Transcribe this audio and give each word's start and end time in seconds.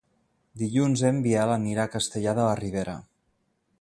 Dilluns 0.61 1.03
en 1.09 1.19
Biel 1.27 1.53
anirà 1.57 1.85
a 1.85 1.93
Castellar 1.97 2.33
de 2.41 2.49
la 2.51 2.57
Ribera. 2.63 2.97